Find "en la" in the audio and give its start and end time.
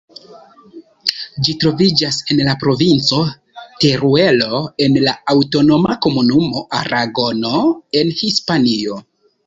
2.35-2.55, 4.87-5.17